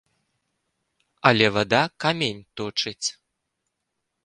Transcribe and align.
Але 1.31 1.51
вада 1.59 1.83
камень 2.05 2.41
точыць. 2.61 3.07